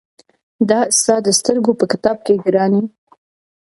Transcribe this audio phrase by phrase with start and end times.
[0.69, 2.83] دا ستا د سترګو په كتاب كي ګراني!